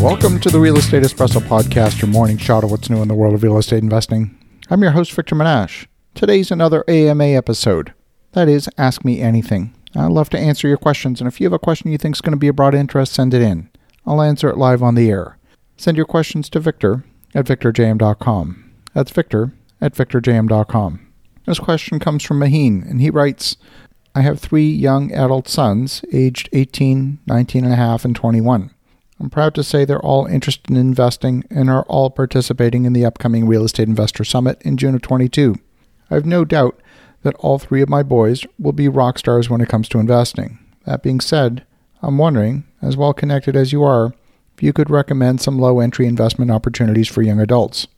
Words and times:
Welcome 0.00 0.40
to 0.40 0.48
the 0.48 0.58
Real 0.58 0.78
Estate 0.78 1.02
Espresso 1.02 1.42
Podcast, 1.42 2.00
your 2.00 2.10
morning 2.10 2.38
shot 2.38 2.64
of 2.64 2.70
what's 2.70 2.88
new 2.88 3.02
in 3.02 3.08
the 3.08 3.14
world 3.14 3.34
of 3.34 3.42
real 3.42 3.58
estate 3.58 3.82
investing. 3.82 4.34
I'm 4.70 4.80
your 4.80 4.92
host, 4.92 5.12
Victor 5.12 5.34
Menasce. 5.34 5.86
Today's 6.14 6.50
another 6.50 6.82
AMA 6.88 7.24
episode. 7.24 7.92
That 8.32 8.48
is, 8.48 8.66
Ask 8.78 9.04
Me 9.04 9.20
Anything. 9.20 9.74
I'd 9.94 10.10
love 10.10 10.30
to 10.30 10.38
answer 10.38 10.66
your 10.66 10.78
questions, 10.78 11.20
and 11.20 11.28
if 11.28 11.38
you 11.38 11.44
have 11.44 11.52
a 11.52 11.58
question 11.58 11.92
you 11.92 11.98
think 11.98 12.16
is 12.16 12.22
going 12.22 12.32
to 12.32 12.38
be 12.38 12.48
of 12.48 12.56
broad 12.56 12.74
interest, 12.74 13.12
send 13.12 13.34
it 13.34 13.42
in. 13.42 13.68
I'll 14.06 14.22
answer 14.22 14.48
it 14.48 14.56
live 14.56 14.82
on 14.82 14.94
the 14.94 15.10
air. 15.10 15.36
Send 15.76 15.98
your 15.98 16.06
questions 16.06 16.48
to 16.50 16.60
Victor 16.60 17.04
at 17.34 17.44
victorjm.com. 17.44 18.72
That's 18.94 19.10
Victor 19.10 19.52
at 19.82 19.94
victorjm.com. 19.94 21.12
This 21.44 21.58
question 21.58 21.98
comes 21.98 22.22
from 22.22 22.38
Mahin, 22.38 22.88
and 22.88 23.02
he 23.02 23.10
writes 23.10 23.58
I 24.14 24.22
have 24.22 24.40
three 24.40 24.70
young 24.70 25.12
adult 25.12 25.46
sons, 25.46 26.02
aged 26.10 26.48
18, 26.54 27.18
19 27.26 27.64
and 27.64 27.72
a 27.74 27.76
half, 27.76 28.06
and 28.06 28.16
21. 28.16 28.70
I'm 29.20 29.28
proud 29.28 29.54
to 29.56 29.62
say 29.62 29.84
they're 29.84 30.00
all 30.00 30.24
interested 30.24 30.70
in 30.70 30.78
investing 30.78 31.44
and 31.50 31.68
are 31.68 31.82
all 31.82 32.08
participating 32.08 32.86
in 32.86 32.94
the 32.94 33.04
upcoming 33.04 33.46
Real 33.46 33.66
Estate 33.66 33.86
Investor 33.86 34.24
Summit 34.24 34.60
in 34.62 34.78
June 34.78 34.94
of 34.94 35.02
22. 35.02 35.56
I 36.10 36.14
have 36.14 36.24
no 36.24 36.46
doubt 36.46 36.80
that 37.22 37.34
all 37.34 37.58
three 37.58 37.82
of 37.82 37.90
my 37.90 38.02
boys 38.02 38.46
will 38.58 38.72
be 38.72 38.88
rock 38.88 39.18
stars 39.18 39.50
when 39.50 39.60
it 39.60 39.68
comes 39.68 39.90
to 39.90 39.98
investing. 39.98 40.58
That 40.86 41.02
being 41.02 41.20
said, 41.20 41.66
I'm 42.00 42.16
wondering, 42.16 42.64
as 42.80 42.96
well 42.96 43.12
connected 43.12 43.56
as 43.56 43.72
you 43.72 43.82
are, 43.82 44.14
if 44.56 44.62
you 44.62 44.72
could 44.72 44.88
recommend 44.88 45.42
some 45.42 45.58
low 45.58 45.80
entry 45.80 46.06
investment 46.06 46.50
opportunities 46.50 47.08
for 47.08 47.20
young 47.20 47.40
adults. 47.40 47.88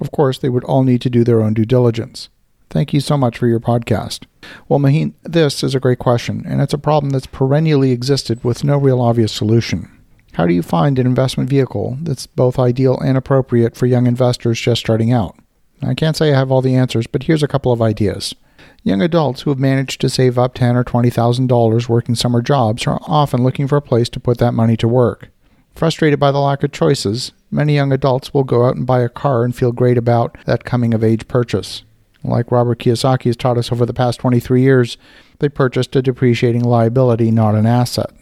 Of 0.00 0.10
course, 0.10 0.36
they 0.38 0.48
would 0.48 0.64
all 0.64 0.82
need 0.82 1.00
to 1.02 1.10
do 1.10 1.22
their 1.22 1.42
own 1.42 1.54
due 1.54 1.64
diligence. 1.64 2.28
Thank 2.70 2.92
you 2.92 2.98
so 2.98 3.16
much 3.16 3.38
for 3.38 3.46
your 3.46 3.60
podcast. 3.60 4.24
Well, 4.68 4.80
Maheen, 4.80 5.12
this 5.22 5.62
is 5.62 5.76
a 5.76 5.80
great 5.80 6.00
question, 6.00 6.42
and 6.44 6.60
it's 6.60 6.74
a 6.74 6.78
problem 6.78 7.10
that's 7.10 7.26
perennially 7.26 7.92
existed 7.92 8.42
with 8.42 8.64
no 8.64 8.76
real 8.76 9.00
obvious 9.00 9.30
solution. 9.30 9.88
How 10.32 10.46
do 10.46 10.54
you 10.54 10.62
find 10.62 10.98
an 10.98 11.06
investment 11.06 11.50
vehicle 11.50 11.98
that's 12.00 12.26
both 12.26 12.58
ideal 12.58 12.98
and 12.98 13.18
appropriate 13.18 13.76
for 13.76 13.84
young 13.84 14.06
investors 14.06 14.58
just 14.58 14.80
starting 14.80 15.12
out? 15.12 15.36
I 15.82 15.94
can't 15.94 16.16
say 16.16 16.32
I 16.32 16.38
have 16.38 16.50
all 16.50 16.62
the 16.62 16.74
answers, 16.74 17.06
but 17.06 17.24
here's 17.24 17.42
a 17.42 17.48
couple 17.48 17.70
of 17.70 17.82
ideas. 17.82 18.34
Young 18.82 19.02
adults 19.02 19.42
who 19.42 19.50
have 19.50 19.58
managed 19.58 20.00
to 20.00 20.08
save 20.08 20.38
up 20.38 20.54
ten 20.54 20.74
or 20.74 20.84
twenty 20.84 21.10
thousand 21.10 21.48
dollars 21.48 21.88
working 21.88 22.14
summer 22.14 22.40
jobs 22.40 22.86
are 22.86 22.98
often 23.02 23.44
looking 23.44 23.68
for 23.68 23.76
a 23.76 23.82
place 23.82 24.08
to 24.08 24.20
put 24.20 24.38
that 24.38 24.54
money 24.54 24.76
to 24.78 24.88
work. 24.88 25.28
Frustrated 25.74 26.18
by 26.18 26.32
the 26.32 26.40
lack 26.40 26.62
of 26.62 26.72
choices, 26.72 27.32
many 27.50 27.74
young 27.74 27.92
adults 27.92 28.32
will 28.32 28.44
go 28.44 28.64
out 28.64 28.76
and 28.76 28.86
buy 28.86 29.00
a 29.00 29.08
car 29.08 29.44
and 29.44 29.54
feel 29.54 29.72
great 29.72 29.98
about 29.98 30.36
that 30.46 30.64
coming 30.64 30.94
of 30.94 31.04
age 31.04 31.28
purchase. 31.28 31.82
Like 32.24 32.50
Robert 32.50 32.78
Kiyosaki 32.78 33.24
has 33.24 33.36
taught 33.36 33.58
us 33.58 33.72
over 33.72 33.84
the 33.84 33.94
past 33.94 34.20
23 34.20 34.62
years, 34.62 34.96
they 35.40 35.48
purchased 35.48 35.96
a 35.96 36.02
depreciating 36.02 36.62
liability, 36.62 37.30
not 37.30 37.54
an 37.54 37.66
asset. 37.66 38.12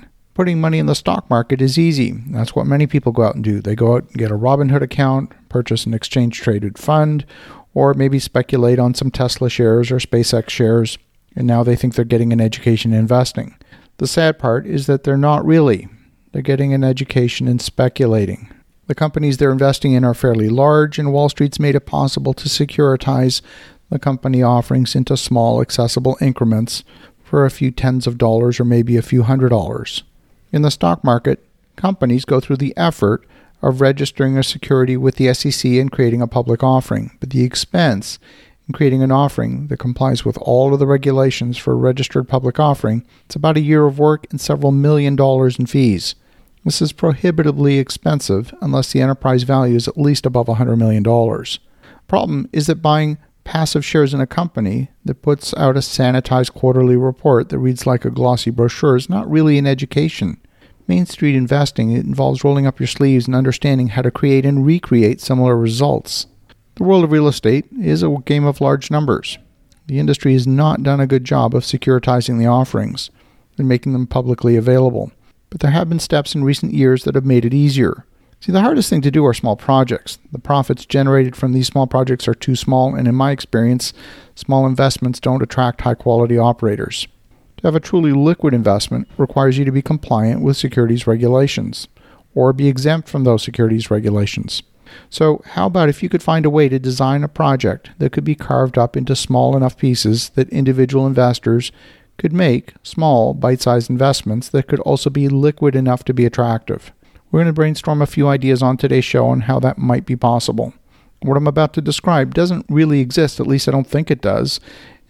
Putting 0.40 0.58
money 0.58 0.78
in 0.78 0.86
the 0.86 0.94
stock 0.94 1.28
market 1.28 1.60
is 1.60 1.76
easy. 1.76 2.12
That's 2.28 2.56
what 2.56 2.66
many 2.66 2.86
people 2.86 3.12
go 3.12 3.24
out 3.24 3.34
and 3.34 3.44
do. 3.44 3.60
They 3.60 3.74
go 3.74 3.96
out 3.96 4.04
and 4.04 4.14
get 4.14 4.30
a 4.30 4.38
Robinhood 4.38 4.80
account, 4.80 5.34
purchase 5.50 5.84
an 5.84 5.92
exchange 5.92 6.40
traded 6.40 6.78
fund, 6.78 7.26
or 7.74 7.92
maybe 7.92 8.18
speculate 8.18 8.78
on 8.78 8.94
some 8.94 9.10
Tesla 9.10 9.50
shares 9.50 9.90
or 9.90 9.96
SpaceX 9.96 10.48
shares, 10.48 10.96
and 11.36 11.46
now 11.46 11.62
they 11.62 11.76
think 11.76 11.94
they're 11.94 12.06
getting 12.06 12.32
an 12.32 12.40
education 12.40 12.94
in 12.94 13.00
investing. 13.00 13.54
The 13.98 14.06
sad 14.06 14.38
part 14.38 14.66
is 14.66 14.86
that 14.86 15.04
they're 15.04 15.18
not 15.18 15.44
really. 15.44 15.88
They're 16.32 16.40
getting 16.40 16.72
an 16.72 16.84
education 16.84 17.46
in 17.46 17.58
speculating. 17.58 18.48
The 18.86 18.94
companies 18.94 19.36
they're 19.36 19.52
investing 19.52 19.92
in 19.92 20.04
are 20.04 20.14
fairly 20.14 20.48
large, 20.48 20.98
and 20.98 21.12
Wall 21.12 21.28
Street's 21.28 21.60
made 21.60 21.74
it 21.74 21.84
possible 21.84 22.32
to 22.32 22.48
securitize 22.48 23.42
the 23.90 23.98
company 23.98 24.42
offerings 24.42 24.94
into 24.94 25.18
small, 25.18 25.60
accessible 25.60 26.16
increments 26.18 26.82
for 27.22 27.44
a 27.44 27.50
few 27.50 27.70
tens 27.70 28.06
of 28.06 28.16
dollars 28.16 28.58
or 28.58 28.64
maybe 28.64 28.96
a 28.96 29.02
few 29.02 29.24
hundred 29.24 29.50
dollars. 29.50 30.02
In 30.52 30.62
the 30.62 30.70
stock 30.70 31.04
market, 31.04 31.44
companies 31.76 32.24
go 32.24 32.40
through 32.40 32.56
the 32.56 32.76
effort 32.76 33.26
of 33.62 33.80
registering 33.80 34.36
a 34.36 34.42
security 34.42 34.96
with 34.96 35.16
the 35.16 35.32
SEC 35.34 35.70
and 35.72 35.92
creating 35.92 36.22
a 36.22 36.26
public 36.26 36.62
offering, 36.62 37.16
but 37.20 37.30
the 37.30 37.44
expense 37.44 38.18
in 38.66 38.72
creating 38.72 39.02
an 39.02 39.12
offering 39.12 39.66
that 39.66 39.78
complies 39.78 40.24
with 40.24 40.38
all 40.38 40.72
of 40.72 40.78
the 40.78 40.86
regulations 40.86 41.58
for 41.58 41.72
a 41.72 41.76
registered 41.76 42.28
public 42.28 42.58
offering, 42.58 43.04
it's 43.24 43.36
about 43.36 43.56
a 43.56 43.60
year 43.60 43.86
of 43.86 43.98
work 43.98 44.26
and 44.30 44.40
several 44.40 44.72
million 44.72 45.16
dollars 45.16 45.58
in 45.58 45.66
fees. 45.66 46.14
This 46.64 46.82
is 46.82 46.92
prohibitively 46.92 47.78
expensive 47.78 48.54
unless 48.60 48.92
the 48.92 49.00
enterprise 49.00 49.44
value 49.44 49.76
is 49.76 49.88
at 49.88 49.98
least 49.98 50.26
above 50.26 50.46
$100 50.46 50.76
million. 50.78 51.02
Problem 52.06 52.48
is 52.52 52.66
that 52.66 52.82
buying 52.82 53.18
passive 53.50 53.84
shares 53.84 54.14
in 54.14 54.20
a 54.20 54.28
company 54.28 54.88
that 55.04 55.22
puts 55.22 55.52
out 55.54 55.76
a 55.76 55.80
sanitized 55.80 56.54
quarterly 56.54 56.94
report 56.94 57.48
that 57.48 57.58
reads 57.58 57.84
like 57.84 58.04
a 58.04 58.10
glossy 58.10 58.48
brochure 58.48 58.94
is 58.94 59.10
not 59.10 59.28
really 59.28 59.58
an 59.58 59.66
education. 59.66 60.40
Main 60.86 61.04
Street 61.04 61.34
investing 61.34 61.90
involves 61.90 62.44
rolling 62.44 62.64
up 62.64 62.78
your 62.78 62.86
sleeves 62.86 63.26
and 63.26 63.34
understanding 63.34 63.88
how 63.88 64.02
to 64.02 64.10
create 64.12 64.46
and 64.46 64.64
recreate 64.64 65.20
similar 65.20 65.56
results. 65.56 66.28
The 66.76 66.84
world 66.84 67.02
of 67.02 67.10
real 67.10 67.26
estate 67.26 67.64
is 67.76 68.04
a 68.04 68.18
game 68.24 68.44
of 68.44 68.60
large 68.60 68.88
numbers. 68.88 69.36
The 69.88 69.98
industry 69.98 70.34
has 70.34 70.46
not 70.46 70.84
done 70.84 71.00
a 71.00 71.08
good 71.08 71.24
job 71.24 71.52
of 71.52 71.64
securitizing 71.64 72.38
the 72.38 72.46
offerings 72.46 73.10
and 73.58 73.66
making 73.66 73.94
them 73.94 74.06
publicly 74.06 74.54
available, 74.54 75.10
but 75.50 75.58
there 75.58 75.72
have 75.72 75.88
been 75.88 75.98
steps 75.98 76.36
in 76.36 76.44
recent 76.44 76.72
years 76.72 77.02
that 77.02 77.16
have 77.16 77.26
made 77.26 77.44
it 77.44 77.52
easier. 77.52 78.06
See, 78.40 78.52
the 78.52 78.62
hardest 78.62 78.88
thing 78.88 79.02
to 79.02 79.10
do 79.10 79.26
are 79.26 79.34
small 79.34 79.54
projects. 79.54 80.18
The 80.32 80.38
profits 80.38 80.86
generated 80.86 81.36
from 81.36 81.52
these 81.52 81.66
small 81.66 81.86
projects 81.86 82.26
are 82.26 82.34
too 82.34 82.56
small, 82.56 82.94
and 82.94 83.06
in 83.06 83.14
my 83.14 83.32
experience, 83.32 83.92
small 84.34 84.66
investments 84.66 85.20
don't 85.20 85.42
attract 85.42 85.82
high 85.82 85.94
quality 85.94 86.38
operators. 86.38 87.06
To 87.58 87.66
have 87.66 87.74
a 87.74 87.80
truly 87.80 88.12
liquid 88.12 88.54
investment 88.54 89.08
requires 89.18 89.58
you 89.58 89.66
to 89.66 89.72
be 89.72 89.82
compliant 89.82 90.40
with 90.40 90.56
securities 90.56 91.06
regulations 91.06 91.86
or 92.34 92.54
be 92.54 92.66
exempt 92.66 93.10
from 93.10 93.24
those 93.24 93.42
securities 93.42 93.90
regulations. 93.90 94.62
So, 95.10 95.42
how 95.44 95.66
about 95.66 95.90
if 95.90 96.02
you 96.02 96.08
could 96.08 96.22
find 96.22 96.46
a 96.46 96.50
way 96.50 96.70
to 96.70 96.78
design 96.78 97.22
a 97.22 97.28
project 97.28 97.90
that 97.98 98.12
could 98.12 98.24
be 98.24 98.34
carved 98.34 98.78
up 98.78 98.96
into 98.96 99.14
small 99.14 99.54
enough 99.54 99.76
pieces 99.76 100.30
that 100.30 100.48
individual 100.48 101.06
investors 101.06 101.72
could 102.16 102.32
make 102.32 102.72
small, 102.82 103.34
bite 103.34 103.60
sized 103.60 103.90
investments 103.90 104.48
that 104.48 104.66
could 104.66 104.80
also 104.80 105.10
be 105.10 105.28
liquid 105.28 105.76
enough 105.76 106.04
to 106.04 106.14
be 106.14 106.24
attractive? 106.24 106.90
We're 107.30 107.38
going 107.38 107.46
to 107.46 107.52
brainstorm 107.52 108.02
a 108.02 108.06
few 108.06 108.26
ideas 108.26 108.60
on 108.60 108.76
today's 108.76 109.04
show 109.04 109.28
on 109.28 109.42
how 109.42 109.60
that 109.60 109.78
might 109.78 110.04
be 110.04 110.16
possible. 110.16 110.74
What 111.22 111.36
I'm 111.36 111.46
about 111.46 111.72
to 111.74 111.80
describe 111.80 112.34
doesn't 112.34 112.66
really 112.68 112.98
exist, 113.00 113.38
at 113.38 113.46
least 113.46 113.68
I 113.68 113.70
don't 113.70 113.86
think 113.86 114.10
it 114.10 114.20
does, 114.20 114.58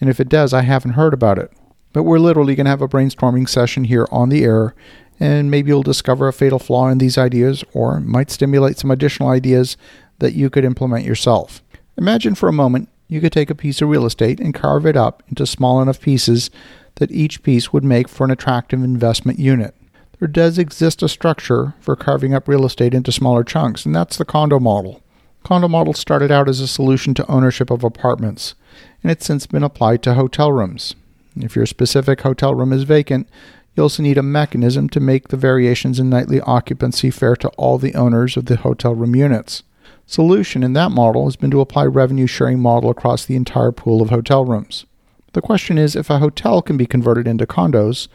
and 0.01 0.11
if 0.11 0.21
it 0.21 0.29
does, 0.29 0.53
I 0.53 0.63
haven't 0.63 0.93
heard 0.93 1.15
about 1.15 1.39
it. 1.39 1.51
But 1.95 2.03
we're 2.03 2.19
literally 2.19 2.55
going 2.55 2.67
to 2.67 2.71
have 2.71 2.83
a 2.83 2.89
brainstorming 2.89 3.49
session 3.49 3.85
here 3.85 4.07
on 4.11 4.29
the 4.29 4.45
air, 4.45 4.75
and 5.19 5.51
maybe 5.51 5.69
you'll 5.69 5.83
discover 5.83 6.29
a 6.29 6.33
fatal 6.33 6.59
flaw 6.59 6.89
in 6.89 6.99
these 6.99 7.17
ideas 7.17 7.65
or 7.73 8.01
might 8.01 8.31
stimulate 8.31 8.79
some 8.79 8.91
additional 8.91 9.31
ideas 9.31 9.79
that 10.19 10.35
you 10.35 10.51
could 10.51 10.65
implement 10.65 11.07
yourself. 11.07 11.63
Imagine 11.97 12.35
for 12.35 12.51
a 12.51 12.53
moment 12.53 12.91
you 13.09 13.23
could 13.23 13.33
take 13.33 13.49
a 13.49 13.55
piece 13.55 13.81
of 13.81 13.89
real 13.89 14.05
estate 14.05 14.41
and 14.41 14.53
carve 14.53 14.85
it 14.85 14.97
up 14.97 15.23
into 15.29 15.47
small 15.47 15.81
enough 15.81 16.01
pieces 16.01 16.51
that 16.97 17.11
each 17.11 17.43
piece 17.43 17.73
would 17.73 17.85
make 17.85 18.09
for 18.09 18.25
an 18.25 18.31
attractive 18.31 18.85
investment 18.85 19.39
unit. 19.39 19.75
There 20.21 20.29
does 20.29 20.59
exist 20.59 21.03
a 21.03 21.09
structure 21.09 21.75
for 21.81 21.97
carving 21.97 22.35
up 22.35 22.47
real 22.47 22.67
estate 22.67 22.93
into 22.93 23.11
smaller 23.11 23.43
chunks, 23.43 23.87
and 23.87 23.95
that's 23.95 24.19
the 24.19 24.27
condo 24.27 24.61
model. 24.61 25.03
Condo 25.45 25.67
model 25.67 25.95
started 25.95 26.31
out 26.31 26.47
as 26.47 26.61
a 26.61 26.69
solution 26.69 27.15
to 27.15 27.31
ownership 27.31 27.71
of 27.71 27.83
apartments, 27.83 28.55
and 29.03 29.11
it's 29.11 29.25
since 29.25 29.47
been 29.47 29.63
applied 29.63 30.03
to 30.03 30.15
hotel 30.15 30.53
rooms. 30.53 30.95
If 31.37 31.57
your 31.57 31.65
specific 31.65 32.21
hotel 32.21 32.55
room 32.55 32.71
is 32.71 32.83
vacant, 32.83 33.31
you 33.75 33.83
also 33.83 34.03
need 34.03 34.19
a 34.19 34.23
mechanism 34.23 34.91
to 34.91 35.01
make 35.01 35.29
the 35.29 35.39
variations 35.39 35.99
in 35.99 36.11
nightly 36.11 36.39
occupancy 36.43 37.11
fair 37.11 37.35
to 37.37 37.49
all 37.51 37.79
the 37.79 37.95
owners 37.95 38.37
of 38.37 38.45
the 38.45 38.57
hotel 38.57 38.95
room 38.95 39.17
units. 39.17 39.63
Solution 40.05 40.63
in 40.63 40.75
that 40.75 40.91
model 40.91 41.25
has 41.25 41.37
been 41.37 41.51
to 41.51 41.63
apply 41.63 41.87
revenue 41.87 42.27
sharing 42.27 42.59
model 42.59 42.91
across 42.91 43.25
the 43.25 43.37
entire 43.37 43.73
pool 43.73 44.03
of 44.03 44.11
hotel 44.11 44.45
rooms. 44.45 44.85
The 45.33 45.41
question 45.41 45.79
is 45.79 45.97
if 45.97 46.11
a 46.11 46.19
hotel 46.19 46.61
can 46.61 46.77
be 46.77 46.87
converted 46.87 47.27
into 47.29 47.47
condos, 47.47 48.09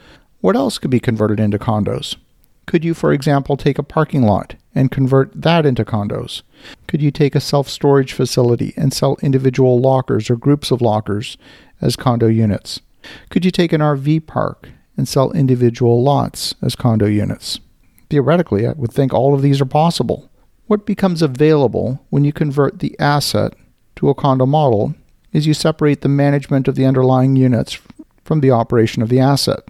what 0.45 0.55
else 0.55 0.77
could 0.77 0.91
be 0.91 0.99
converted 0.99 1.39
into 1.39 1.57
condos? 1.57 2.17
Could 2.67 2.85
you, 2.85 2.93
for 2.93 3.11
example, 3.11 3.57
take 3.57 3.79
a 3.79 3.83
parking 3.83 4.21
lot 4.21 4.53
and 4.75 4.91
convert 4.91 5.31
that 5.33 5.65
into 5.65 5.83
condos? 5.83 6.43
Could 6.87 7.01
you 7.01 7.09
take 7.09 7.33
a 7.33 7.39
self 7.39 7.67
storage 7.67 8.13
facility 8.13 8.71
and 8.77 8.93
sell 8.93 9.17
individual 9.23 9.79
lockers 9.79 10.29
or 10.29 10.35
groups 10.35 10.69
of 10.69 10.83
lockers 10.83 11.35
as 11.81 11.95
condo 11.95 12.27
units? 12.27 12.79
Could 13.31 13.43
you 13.43 13.49
take 13.49 13.73
an 13.73 13.81
RV 13.81 14.27
park 14.27 14.69
and 14.95 15.07
sell 15.07 15.31
individual 15.31 16.03
lots 16.03 16.53
as 16.61 16.75
condo 16.75 17.07
units? 17.07 17.59
Theoretically, 18.11 18.67
I 18.67 18.73
would 18.73 18.93
think 18.93 19.15
all 19.15 19.33
of 19.33 19.41
these 19.41 19.59
are 19.59 19.65
possible. 19.65 20.29
What 20.67 20.85
becomes 20.85 21.23
available 21.23 22.05
when 22.11 22.23
you 22.23 22.31
convert 22.31 22.77
the 22.77 22.95
asset 22.99 23.55
to 23.95 24.09
a 24.09 24.13
condo 24.13 24.45
model 24.45 24.93
is 25.33 25.47
you 25.47 25.55
separate 25.55 26.01
the 26.01 26.07
management 26.07 26.67
of 26.67 26.75
the 26.75 26.85
underlying 26.85 27.35
units 27.35 27.79
from 28.23 28.41
the 28.41 28.51
operation 28.51 29.01
of 29.01 29.09
the 29.09 29.19
asset. 29.19 29.63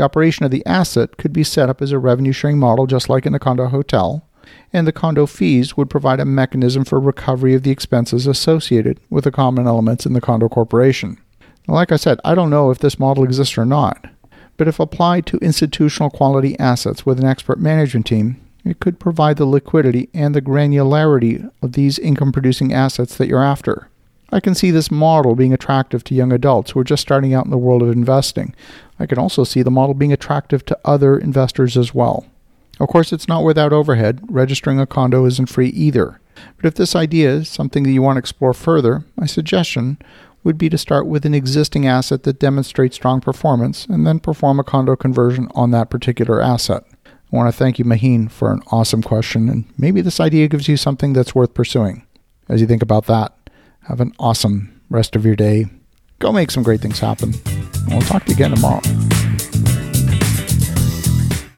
The 0.00 0.06
operation 0.06 0.46
of 0.46 0.50
the 0.50 0.64
asset 0.64 1.18
could 1.18 1.30
be 1.30 1.44
set 1.44 1.68
up 1.68 1.82
as 1.82 1.92
a 1.92 1.98
revenue 1.98 2.32
sharing 2.32 2.58
model, 2.58 2.86
just 2.86 3.10
like 3.10 3.26
in 3.26 3.34
a 3.34 3.38
condo 3.38 3.66
hotel, 3.66 4.26
and 4.72 4.86
the 4.86 4.92
condo 4.92 5.26
fees 5.26 5.76
would 5.76 5.90
provide 5.90 6.20
a 6.20 6.24
mechanism 6.24 6.86
for 6.86 6.98
recovery 6.98 7.52
of 7.52 7.64
the 7.64 7.70
expenses 7.70 8.26
associated 8.26 8.98
with 9.10 9.24
the 9.24 9.30
common 9.30 9.66
elements 9.66 10.06
in 10.06 10.14
the 10.14 10.20
condo 10.22 10.48
corporation. 10.48 11.18
Like 11.68 11.92
I 11.92 11.96
said, 11.96 12.18
I 12.24 12.34
don't 12.34 12.48
know 12.48 12.70
if 12.70 12.78
this 12.78 12.98
model 12.98 13.24
exists 13.24 13.58
or 13.58 13.66
not, 13.66 14.06
but 14.56 14.68
if 14.68 14.80
applied 14.80 15.26
to 15.26 15.36
institutional 15.42 16.08
quality 16.08 16.58
assets 16.58 17.04
with 17.04 17.20
an 17.20 17.26
expert 17.26 17.60
management 17.60 18.06
team, 18.06 18.40
It 18.64 18.80
could 18.80 19.00
provide 19.00 19.36
the 19.36 19.44
liquidity 19.44 20.08
and 20.14 20.34
the 20.34 20.40
granularity 20.40 21.50
of 21.62 21.72
these 21.72 21.98
income 21.98 22.32
producing 22.32 22.72
assets 22.72 23.18
that 23.18 23.28
you're 23.28 23.44
after. 23.44 23.89
I 24.32 24.40
can 24.40 24.54
see 24.54 24.70
this 24.70 24.90
model 24.90 25.34
being 25.34 25.52
attractive 25.52 26.04
to 26.04 26.14
young 26.14 26.32
adults 26.32 26.70
who 26.70 26.80
are 26.80 26.84
just 26.84 27.02
starting 27.02 27.34
out 27.34 27.44
in 27.44 27.50
the 27.50 27.58
world 27.58 27.82
of 27.82 27.90
investing. 27.90 28.54
I 28.98 29.06
can 29.06 29.18
also 29.18 29.44
see 29.44 29.62
the 29.62 29.70
model 29.70 29.94
being 29.94 30.12
attractive 30.12 30.64
to 30.66 30.78
other 30.84 31.18
investors 31.18 31.76
as 31.76 31.94
well. 31.94 32.26
Of 32.78 32.88
course, 32.88 33.12
it's 33.12 33.28
not 33.28 33.44
without 33.44 33.72
overhead. 33.72 34.20
Registering 34.28 34.78
a 34.80 34.86
condo 34.86 35.26
isn't 35.26 35.50
free 35.50 35.68
either. 35.68 36.20
But 36.56 36.66
if 36.66 36.74
this 36.74 36.96
idea 36.96 37.30
is 37.30 37.48
something 37.48 37.82
that 37.82 37.90
you 37.90 38.02
want 38.02 38.16
to 38.16 38.20
explore 38.20 38.54
further, 38.54 39.04
my 39.16 39.26
suggestion 39.26 39.98
would 40.42 40.56
be 40.56 40.70
to 40.70 40.78
start 40.78 41.06
with 41.06 41.26
an 41.26 41.34
existing 41.34 41.86
asset 41.86 42.22
that 42.22 42.38
demonstrates 42.38 42.96
strong 42.96 43.20
performance 43.20 43.84
and 43.86 44.06
then 44.06 44.20
perform 44.20 44.58
a 44.58 44.64
condo 44.64 44.96
conversion 44.96 45.48
on 45.54 45.70
that 45.70 45.90
particular 45.90 46.40
asset. 46.40 46.84
I 47.06 47.36
want 47.36 47.52
to 47.52 47.56
thank 47.56 47.78
you, 47.78 47.84
Maheen, 47.84 48.30
for 48.30 48.50
an 48.52 48.62
awesome 48.72 49.02
question, 49.02 49.48
and 49.48 49.64
maybe 49.76 50.00
this 50.00 50.18
idea 50.18 50.48
gives 50.48 50.66
you 50.66 50.76
something 50.76 51.12
that's 51.12 51.34
worth 51.34 51.52
pursuing. 51.54 52.06
As 52.48 52.60
you 52.60 52.66
think 52.66 52.82
about 52.82 53.06
that, 53.06 53.34
have 53.82 54.00
an 54.00 54.12
awesome 54.18 54.80
rest 54.88 55.16
of 55.16 55.24
your 55.24 55.36
day. 55.36 55.66
Go 56.18 56.32
make 56.32 56.50
some 56.50 56.62
great 56.62 56.80
things 56.80 56.98
happen. 56.98 57.34
We'll 57.88 58.00
talk 58.02 58.24
to 58.24 58.30
you 58.30 58.36
again 58.36 58.50
tomorrow. 58.52 58.80